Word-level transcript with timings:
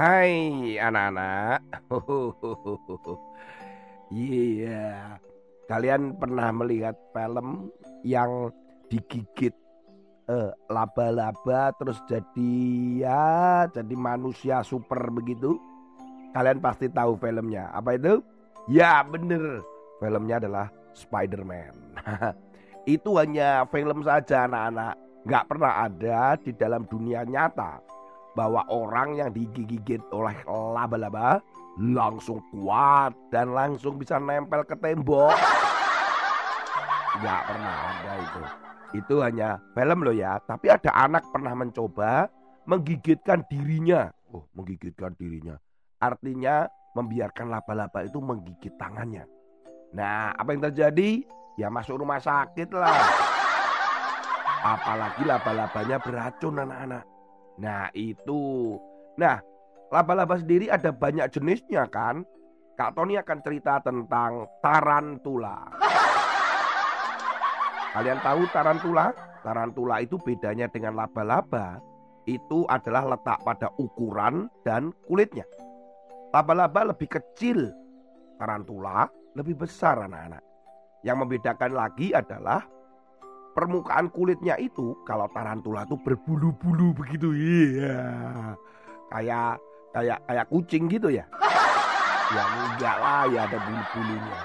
Hai 0.00 0.80
anak-anak. 0.80 1.60
Iya. 4.10 5.20
Kalian 5.70 6.18
pernah 6.18 6.50
melihat 6.50 6.98
film 7.14 7.70
yang 8.02 8.50
digigit 8.90 9.54
eh, 10.26 10.50
laba-laba 10.66 11.70
terus 11.78 12.02
jadi 12.10 12.56
ya 13.06 13.30
jadi 13.70 13.94
manusia 13.94 14.66
super 14.66 14.98
begitu? 15.14 15.60
Kalian 16.34 16.58
pasti 16.58 16.90
tahu 16.90 17.14
filmnya. 17.20 17.70
Apa 17.70 17.94
itu? 17.94 18.18
Ya 18.66 19.06
bener. 19.06 19.62
Filmnya 20.02 20.42
adalah 20.42 20.66
Spider-Man. 20.96 21.76
itu 22.98 23.10
hanya 23.14 23.62
film 23.70 24.02
saja 24.02 24.48
anak-anak. 24.50 24.96
Nggak 25.22 25.44
pernah 25.46 25.72
ada 25.86 26.34
di 26.40 26.50
dalam 26.56 26.82
dunia 26.88 27.22
nyata 27.22 27.90
bahwa 28.38 28.62
orang 28.70 29.18
yang 29.18 29.30
digigit 29.34 30.00
oleh 30.14 30.36
laba-laba 30.48 31.42
langsung 31.78 32.42
kuat 32.50 33.14
dan 33.30 33.54
langsung 33.54 33.96
bisa 33.96 34.18
nempel 34.18 34.66
ke 34.66 34.76
tembok. 34.78 35.34
Nggak 37.20 37.40
pernah 37.46 37.74
ada 37.94 38.12
itu. 38.20 38.42
Itu 38.90 39.14
hanya 39.22 39.62
film 39.74 40.02
loh 40.02 40.14
ya. 40.14 40.38
Tapi 40.42 40.66
ada 40.70 40.90
anak 40.94 41.26
pernah 41.30 41.54
mencoba 41.54 42.26
menggigitkan 42.66 43.46
dirinya. 43.46 44.10
Oh, 44.30 44.46
menggigitkan 44.54 45.14
dirinya. 45.18 45.58
Artinya 46.00 46.66
membiarkan 46.94 47.50
laba-laba 47.50 48.02
itu 48.02 48.18
menggigit 48.18 48.74
tangannya. 48.78 49.26
Nah, 49.94 50.34
apa 50.34 50.54
yang 50.54 50.62
terjadi? 50.70 51.22
Ya 51.58 51.66
masuk 51.68 52.00
rumah 52.00 52.22
sakit 52.22 52.70
lah. 52.72 52.94
Apalagi 54.60 55.22
laba-labanya 55.26 55.98
beracun 55.98 56.62
anak-anak. 56.62 57.04
Nah 57.60 57.92
itu. 57.92 58.74
Nah 59.20 59.44
laba-laba 59.92 60.40
sendiri 60.40 60.72
ada 60.72 60.90
banyak 60.90 61.28
jenisnya 61.28 61.84
kan. 61.92 62.24
Kak 62.80 62.96
Tony 62.96 63.20
akan 63.20 63.38
cerita 63.44 63.76
tentang 63.84 64.48
tarantula. 64.64 65.68
Kalian 67.94 68.18
tahu 68.24 68.48
tarantula? 68.48 69.12
Tarantula 69.44 70.00
itu 70.00 70.16
bedanya 70.16 70.64
dengan 70.72 70.96
laba-laba. 70.96 71.76
Itu 72.24 72.64
adalah 72.72 73.04
letak 73.04 73.44
pada 73.44 73.68
ukuran 73.76 74.48
dan 74.64 74.96
kulitnya. 75.04 75.44
Laba-laba 76.32 76.96
lebih 76.96 77.12
kecil. 77.12 77.68
Tarantula 78.40 79.04
lebih 79.36 79.60
besar 79.60 80.00
anak-anak. 80.00 80.40
Yang 81.04 81.16
membedakan 81.20 81.72
lagi 81.76 82.16
adalah 82.16 82.64
permukaan 83.52 84.08
kulitnya 84.10 84.54
itu 84.56 84.94
kalau 85.02 85.26
tarantula 85.34 85.84
itu 85.84 85.96
berbulu-bulu 86.00 86.94
begitu 86.94 87.34
iya. 87.34 87.98
Kayak 89.10 89.58
kayak 89.90 90.18
kayak 90.26 90.46
kucing 90.48 90.86
gitu 90.90 91.10
ya. 91.10 91.26
Ya 92.30 92.46
enggak 92.46 92.96
lah 93.02 93.26
ya 93.26 93.40
ada 93.50 93.58
bulu-bulunya. 93.58 94.40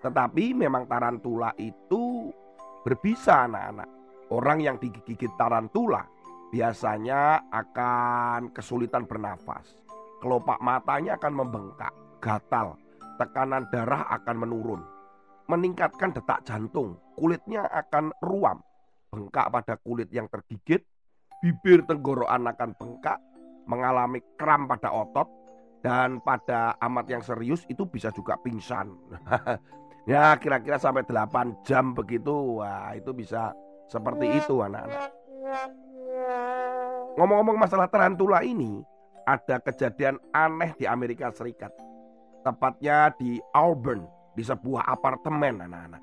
Tetapi 0.00 0.56
memang 0.56 0.88
tarantula 0.88 1.52
itu 1.60 2.32
berbisa 2.80 3.44
anak-anak. 3.44 3.88
Orang 4.32 4.64
yang 4.64 4.80
digigit 4.80 5.28
tarantula 5.36 6.08
biasanya 6.48 7.44
akan 7.52 8.56
kesulitan 8.56 9.04
bernafas. 9.04 9.76
Kelopak 10.24 10.64
matanya 10.64 11.20
akan 11.20 11.44
membengkak 11.44 11.92
gatal 12.24 12.80
tekanan 13.20 13.68
darah 13.68 14.08
akan 14.16 14.36
menurun 14.40 14.80
meningkatkan 15.50 16.14
detak 16.14 16.46
jantung. 16.46 16.94
Kulitnya 17.18 17.66
akan 17.66 18.14
ruam, 18.22 18.62
bengkak 19.10 19.50
pada 19.50 19.74
kulit 19.82 20.06
yang 20.14 20.30
tergigit, 20.30 20.86
bibir 21.42 21.82
tenggorokan 21.84 22.46
akan 22.46 22.70
bengkak, 22.78 23.18
mengalami 23.66 24.22
kram 24.38 24.70
pada 24.70 24.94
otot, 24.94 25.26
dan 25.82 26.22
pada 26.22 26.78
amat 26.78 27.06
yang 27.10 27.22
serius 27.24 27.66
itu 27.66 27.82
bisa 27.84 28.14
juga 28.14 28.38
pingsan. 28.40 28.94
ya 30.10 30.38
kira-kira 30.38 30.78
sampai 30.78 31.02
8 31.02 31.66
jam 31.66 31.92
begitu, 31.92 32.62
wah 32.62 32.94
itu 32.94 33.10
bisa 33.10 33.50
seperti 33.90 34.38
itu 34.38 34.62
anak-anak. 34.62 35.10
Ngomong-ngomong 37.18 37.58
masalah 37.58 37.90
tarantula 37.90 38.46
ini, 38.46 38.80
ada 39.26 39.58
kejadian 39.58 40.16
aneh 40.30 40.72
di 40.78 40.86
Amerika 40.86 41.28
Serikat. 41.34 41.74
Tepatnya 42.40 43.12
di 43.20 43.36
Auburn, 43.52 44.06
di 44.34 44.42
sebuah 44.46 44.86
apartemen 44.86 45.66
anak-anak. 45.66 46.02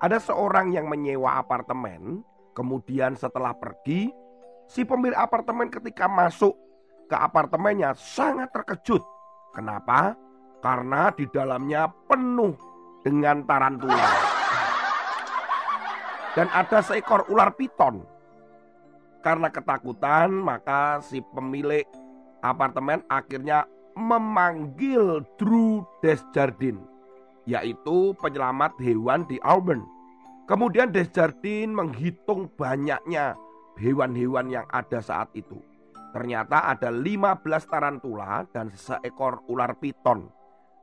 Ada 0.00 0.16
seorang 0.32 0.72
yang 0.72 0.88
menyewa 0.88 1.36
apartemen, 1.36 2.24
kemudian 2.56 3.16
setelah 3.16 3.52
pergi, 3.52 4.08
si 4.64 4.80
pemilik 4.84 5.16
apartemen 5.16 5.68
ketika 5.68 6.08
masuk 6.08 6.56
ke 7.04 7.16
apartemennya 7.16 7.92
sangat 7.96 8.48
terkejut. 8.48 9.04
Kenapa? 9.52 10.16
Karena 10.64 11.12
di 11.12 11.28
dalamnya 11.28 11.92
penuh 12.08 12.56
dengan 13.04 13.44
tarantula. 13.44 14.08
Dan 16.32 16.46
ada 16.54 16.78
seekor 16.80 17.26
ular 17.28 17.52
piton. 17.58 18.06
Karena 19.20 19.52
ketakutan, 19.52 20.32
maka 20.32 21.04
si 21.04 21.20
pemilik 21.36 21.84
apartemen 22.40 23.04
akhirnya 23.12 23.68
memanggil 23.92 25.20
Drew 25.36 25.84
Desjardins 26.00 26.99
yaitu 27.48 28.16
penyelamat 28.20 28.76
hewan 28.80 29.24
di 29.28 29.40
Auburn. 29.44 29.84
Kemudian 30.50 30.90
Desjardins 30.90 31.70
menghitung 31.70 32.50
banyaknya 32.58 33.38
hewan-hewan 33.78 34.50
yang 34.50 34.66
ada 34.68 34.98
saat 34.98 35.30
itu. 35.38 35.56
Ternyata 36.10 36.66
ada 36.74 36.90
15 36.90 37.46
tarantula 37.70 38.42
dan 38.50 38.74
seekor 38.74 39.46
ular 39.46 39.78
piton. 39.78 40.26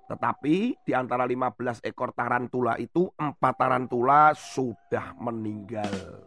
Tetapi 0.08 0.88
di 0.88 0.96
antara 0.96 1.28
15 1.28 1.84
ekor 1.84 2.16
tarantula 2.16 2.80
itu, 2.80 3.12
empat 3.20 3.54
tarantula 3.60 4.32
sudah 4.32 5.12
meninggal. 5.20 6.24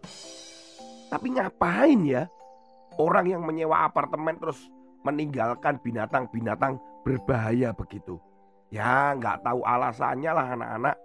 Tapi 1.09 1.27
ngapain 1.33 2.01
ya 2.05 2.29
orang 3.01 3.27
yang 3.33 3.43
menyewa 3.43 3.89
apartemen 3.89 4.37
terus 4.37 4.61
meninggalkan 5.01 5.81
binatang-binatang 5.81 6.77
berbahaya 7.03 7.73
begitu? 7.73 8.21
Ya 8.71 9.19
nggak 9.19 9.43
tahu 9.43 9.67
alasannya 9.67 10.31
lah 10.31 10.47
anak-anak. 10.55 10.97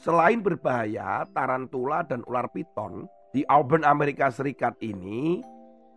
Selain 0.00 0.40
berbahaya, 0.42 1.22
tarantula 1.30 2.02
dan 2.02 2.26
ular 2.26 2.50
piton 2.50 3.06
di 3.30 3.46
Auburn 3.46 3.86
Amerika 3.86 4.32
Serikat 4.34 4.74
ini 4.82 5.38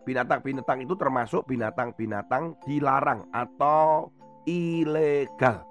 binatang-binatang 0.04 0.84
itu 0.84 0.94
termasuk 0.94 1.48
binatang-binatang 1.50 2.54
dilarang 2.62 3.26
atau 3.34 4.12
ilegal. 4.46 5.64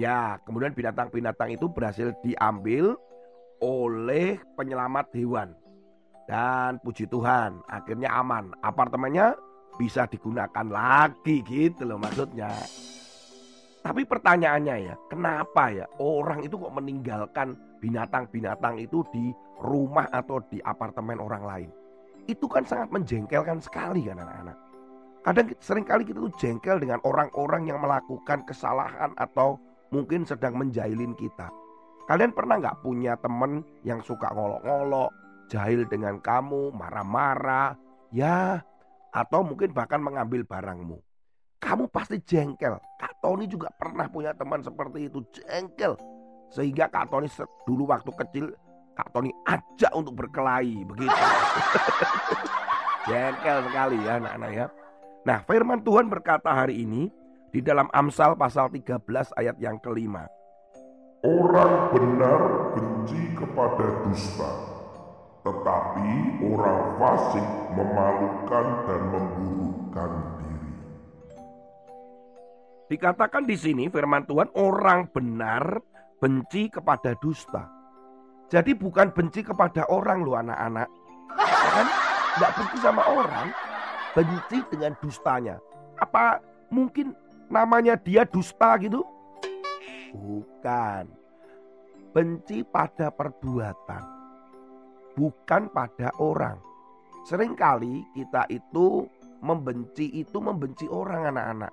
Ya, 0.00 0.40
kemudian 0.48 0.72
binatang-binatang 0.72 1.54
itu 1.54 1.68
berhasil 1.68 2.16
diambil 2.24 2.96
oleh 3.60 4.40
penyelamat 4.56 5.12
hewan. 5.12 5.52
Dan 6.24 6.80
puji 6.80 7.04
Tuhan, 7.12 7.60
akhirnya 7.68 8.08
aman. 8.16 8.56
Apartemennya 8.64 9.36
bisa 9.76 10.08
digunakan 10.08 10.64
lagi 10.64 11.44
gitu 11.44 11.84
loh 11.84 12.00
maksudnya. 12.00 12.48
Tapi 13.80 14.04
pertanyaannya 14.04 14.76
ya, 14.92 14.94
kenapa 15.08 15.72
ya 15.72 15.88
orang 15.96 16.44
itu 16.44 16.60
kok 16.60 16.76
meninggalkan 16.76 17.56
binatang-binatang 17.80 18.76
itu 18.76 19.00
di 19.08 19.32
rumah 19.56 20.04
atau 20.12 20.44
di 20.52 20.60
apartemen 20.60 21.16
orang 21.16 21.44
lain? 21.48 21.70
Itu 22.28 22.44
kan 22.44 22.68
sangat 22.68 22.92
menjengkelkan 22.92 23.64
sekali 23.64 24.04
kan 24.04 24.20
anak-anak. 24.20 24.56
Kadang 25.24 25.46
sering 25.64 25.84
kali 25.88 26.04
kita 26.04 26.20
tuh 26.20 26.32
jengkel 26.36 26.76
dengan 26.76 27.00
orang-orang 27.08 27.72
yang 27.72 27.80
melakukan 27.80 28.44
kesalahan 28.44 29.16
atau 29.16 29.56
mungkin 29.88 30.28
sedang 30.28 30.60
menjahilin 30.60 31.16
kita. 31.16 31.48
Kalian 32.04 32.36
pernah 32.36 32.60
nggak 32.60 32.84
punya 32.84 33.16
temen 33.16 33.64
yang 33.80 34.04
suka 34.04 34.28
ngolok-ngolok, 34.28 35.08
jahil 35.48 35.88
dengan 35.88 36.20
kamu, 36.20 36.72
marah-marah, 36.76 37.76
ya, 38.12 38.60
atau 39.12 39.40
mungkin 39.40 39.72
bahkan 39.72 40.04
mengambil 40.04 40.44
barangmu 40.44 41.00
kamu 41.60 41.86
pasti 41.92 42.16
jengkel. 42.24 42.80
Tony 43.20 43.44
juga 43.44 43.68
pernah 43.76 44.08
punya 44.08 44.32
teman 44.32 44.64
seperti 44.64 45.12
itu, 45.12 45.20
jengkel. 45.36 45.94
Sehingga 46.50 46.88
Kak 46.90 47.12
Tony 47.12 47.28
dulu 47.68 47.86
waktu 47.92 48.10
kecil 48.10 48.50
Kak 48.96 49.12
Tony 49.14 49.30
ajak 49.46 49.92
untuk 49.94 50.18
berkelahi 50.18 50.82
begitu. 50.82 51.14
Jengkel 53.08 53.58
sekali 53.70 53.96
ya 54.02 54.20
anak-anak 54.20 54.50
ya. 54.50 54.66
Nah 55.24 55.38
firman 55.46 55.80
Tuhan 55.80 56.10
berkata 56.10 56.52
hari 56.52 56.84
ini 56.84 57.08
di 57.48 57.60
dalam 57.62 57.86
Amsal 57.94 58.34
pasal 58.34 58.68
13 58.68 59.00
ayat 59.38 59.56
yang 59.62 59.78
kelima. 59.78 60.26
Orang 61.20 61.92
benar 61.92 62.40
benci 62.72 63.36
kepada 63.36 63.86
dusta, 64.08 64.52
tetapi 65.44 66.40
orang 66.40 66.80
fasik 66.96 67.46
memalukan 67.76 68.66
dan 68.88 69.00
memburukkan. 69.12 70.39
Dikatakan 72.90 73.46
di 73.46 73.54
sini 73.54 73.86
firman 73.86 74.26
Tuhan 74.26 74.50
orang 74.58 75.06
benar 75.14 75.78
benci 76.18 76.66
kepada 76.66 77.14
dusta. 77.22 77.70
Jadi 78.50 78.74
bukan 78.74 79.14
benci 79.14 79.46
kepada 79.46 79.86
orang 79.86 80.26
loh 80.26 80.34
anak-anak. 80.34 80.90
Ya 81.38 81.68
kan? 81.70 81.86
Nggak 82.34 82.52
benci 82.58 82.76
sama 82.82 83.02
orang, 83.06 83.54
benci 84.18 84.58
dengan 84.74 84.92
dustanya. 84.98 85.62
Apa 86.02 86.42
mungkin 86.74 87.14
namanya 87.46 87.94
dia 87.94 88.26
dusta 88.26 88.74
gitu? 88.82 89.06
Bukan. 90.10 91.06
Benci 92.10 92.66
pada 92.66 93.14
perbuatan. 93.14 94.02
Bukan 95.14 95.62
pada 95.70 96.10
orang. 96.18 96.58
Seringkali 97.30 98.18
kita 98.18 98.50
itu 98.50 99.06
membenci 99.46 100.10
itu 100.10 100.42
membenci 100.42 100.90
orang 100.90 101.30
anak-anak. 101.30 101.70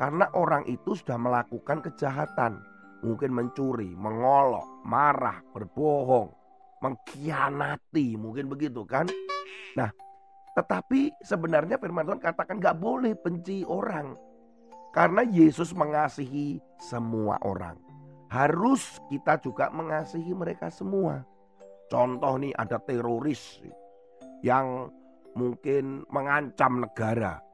Karena 0.00 0.32
orang 0.32 0.64
itu 0.64 0.96
sudah 0.96 1.20
melakukan 1.20 1.84
kejahatan 1.84 2.56
mungkin 3.04 3.36
mencuri, 3.36 3.92
mengolok, 3.92 4.64
marah, 4.88 5.44
berbohong, 5.52 6.32
mengkhianati, 6.80 8.16
mungkin 8.16 8.48
begitu 8.48 8.88
kan? 8.88 9.04
Nah, 9.76 9.92
tetapi 10.56 11.12
sebenarnya 11.20 11.76
firman 11.76 12.08
Tuhan 12.08 12.20
katakan 12.24 12.64
gak 12.64 12.80
boleh 12.80 13.12
benci 13.12 13.60
orang. 13.68 14.16
Karena 14.90 15.22
Yesus 15.22 15.70
mengasihi 15.76 16.58
semua 16.80 17.36
orang. 17.44 17.76
Harus 18.32 18.98
kita 19.12 19.38
juga 19.38 19.68
mengasihi 19.70 20.32
mereka 20.32 20.72
semua. 20.72 21.22
Contoh 21.92 22.38
nih 22.38 22.54
ada 22.56 22.80
teroris 22.82 23.60
yang 24.42 24.90
mungkin 25.34 26.08
mengancam 26.10 26.82
negara. 26.82 27.49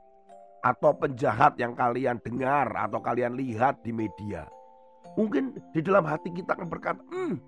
Atau 0.66 0.90
penjahat 0.98 1.54
yang 1.62 1.78
kalian 1.78 2.18
dengar 2.26 2.66
atau 2.74 2.98
kalian 2.98 3.38
lihat 3.38 3.78
di 3.86 3.94
media. 3.94 4.50
Mungkin 5.14 5.54
di 5.70 5.78
dalam 5.78 6.02
hati 6.02 6.34
kita 6.34 6.58
akan 6.58 6.66
berkata, 6.66 6.98
hmm, 7.06 7.38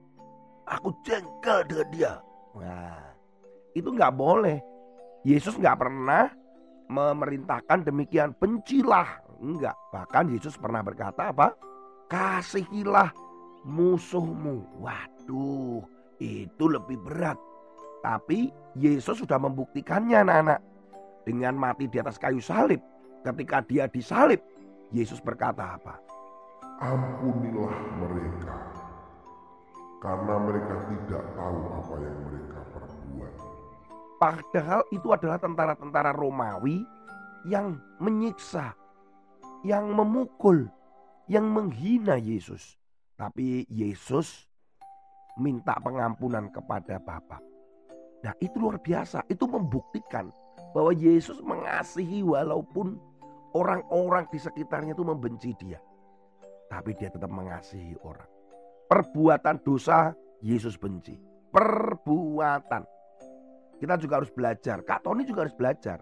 aku 0.70 0.94
jengkel 1.02 1.66
dengan 1.66 1.88
dia. 1.90 2.12
Nah, 2.54 3.02
itu 3.74 3.90
nggak 3.90 4.14
boleh. 4.14 4.62
Yesus 5.26 5.58
nggak 5.58 5.82
pernah 5.82 6.30
memerintahkan 6.88 7.84
demikian 7.84 8.32
bencilah. 8.38 9.20
Enggak. 9.38 9.76
Bahkan 9.90 10.34
Yesus 10.34 10.54
pernah 10.54 10.82
berkata 10.82 11.34
apa? 11.34 11.54
Kasihilah 12.08 13.12
musuhmu. 13.66 14.80
Waduh, 14.80 15.82
itu 16.18 16.64
lebih 16.66 16.98
berat. 17.02 17.38
Tapi 18.00 18.50
Yesus 18.78 19.20
sudah 19.22 19.36
membuktikannya 19.38 20.22
anak-anak. 20.22 20.60
Dengan 21.28 21.60
mati 21.60 21.84
di 21.84 22.00
atas 22.00 22.16
kayu 22.16 22.40
salib. 22.40 22.80
Ketika 23.26 23.62
dia 23.66 23.90
disalib, 23.90 24.40
Yesus 24.94 25.20
berkata 25.20 25.76
apa? 25.76 26.08
ampunilah 26.78 27.74
mereka, 27.98 28.56
karena 29.98 30.34
mereka 30.38 30.74
tidak 30.86 31.24
tahu 31.34 31.58
apa 31.74 31.94
yang 31.98 32.18
mereka 32.30 32.58
perbuat. 32.70 33.32
Padahal 34.18 34.80
itu 34.94 35.08
adalah 35.10 35.38
tentara-tentara 35.42 36.14
Romawi 36.14 36.86
yang 37.50 37.78
menyiksa, 37.98 38.74
yang 39.66 39.90
memukul, 39.90 40.70
yang 41.26 41.50
menghina 41.50 42.18
Yesus. 42.18 42.78
Tapi 43.18 43.66
Yesus 43.66 44.46
minta 45.38 45.74
pengampunan 45.82 46.46
kepada 46.54 47.02
Bapa. 47.02 47.42
Nah 48.22 48.34
itu 48.38 48.54
luar 48.58 48.78
biasa, 48.78 49.26
itu 49.26 49.46
membuktikan 49.50 50.30
bahwa 50.72 50.92
Yesus 50.92 51.40
mengasihi 51.40 52.20
walaupun 52.24 53.00
orang-orang 53.56 54.28
di 54.28 54.38
sekitarnya 54.38 54.92
itu 54.92 55.04
membenci 55.04 55.56
dia 55.56 55.80
tapi 56.68 56.92
dia 56.94 57.08
tetap 57.08 57.32
mengasihi 57.32 57.96
orang. 58.04 58.28
Perbuatan 58.88 59.64
dosa 59.64 60.12
Yesus 60.44 60.76
benci. 60.76 61.16
Perbuatan. 61.48 62.84
Kita 63.80 63.94
juga 63.96 64.20
harus 64.20 64.32
belajar. 64.32 64.84
Kak 64.84 65.04
Tony 65.04 65.24
juga 65.24 65.48
harus 65.48 65.56
belajar. 65.56 65.98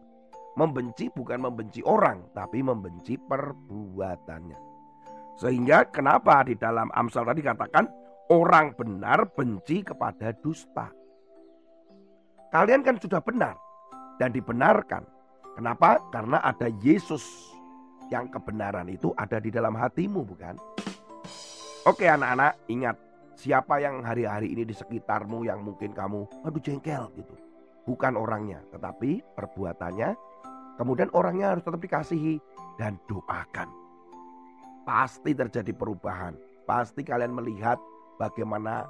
Membenci 0.57 1.13
bukan 1.13 1.47
membenci 1.47 1.85
orang, 1.85 2.33
tapi 2.33 2.65
membenci 2.65 3.21
perbuatannya. 3.21 4.59
Sehingga 5.37 5.93
kenapa 5.93 6.41
di 6.49 6.57
dalam 6.57 6.89
Amsal 6.97 7.29
tadi 7.29 7.45
katakan 7.45 7.85
orang 8.33 8.73
benar 8.73 9.29
benci 9.37 9.85
kepada 9.85 10.33
dusta. 10.41 10.89
Kalian 12.49 12.81
kan 12.81 12.97
sudah 12.97 13.21
benar 13.21 13.53
dan 14.17 14.33
dibenarkan. 14.33 15.05
Kenapa? 15.57 16.01
Karena 16.13 16.41
ada 16.45 16.69
Yesus 16.85 17.25
yang 18.13 18.29
kebenaran 18.29 18.87
itu 18.93 19.11
ada 19.17 19.41
di 19.41 19.49
dalam 19.49 19.73
hatimu 19.73 20.21
bukan? 20.23 20.55
Oke 21.87 22.11
anak-anak 22.11 22.67
ingat 22.67 22.97
siapa 23.39 23.79
yang 23.79 24.03
hari-hari 24.03 24.51
ini 24.51 24.67
di 24.67 24.75
sekitarmu 24.75 25.47
yang 25.47 25.63
mungkin 25.63 25.95
kamu 25.95 26.27
aduh 26.43 26.63
jengkel 26.63 27.09
gitu. 27.15 27.35
Bukan 27.87 28.19
orangnya 28.19 28.61
tetapi 28.75 29.23
perbuatannya. 29.39 30.11
Kemudian 30.77 31.09
orangnya 31.17 31.57
harus 31.57 31.65
tetap 31.65 31.81
dikasihi 31.81 32.37
dan 32.77 33.01
doakan. 33.09 33.71
Pasti 34.85 35.33
terjadi 35.33 35.73
perubahan. 35.73 36.37
Pasti 36.69 37.01
kalian 37.01 37.33
melihat 37.33 37.81
bagaimana 38.21 38.85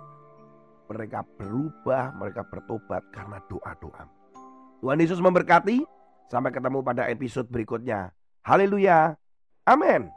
mereka 0.91 1.23
berubah, 1.39 2.11
mereka 2.19 2.43
bertobat 2.47 3.07
karena 3.15 3.39
doa-doa. 3.47 4.05
Tuhan 4.81 5.01
Yesus 5.01 5.21
memberkati. 5.23 5.85
Sampai 6.27 6.51
ketemu 6.51 6.83
pada 6.83 7.07
episode 7.07 7.47
berikutnya. 7.47 8.11
Haleluya. 8.43 9.15
Amin. 9.63 10.11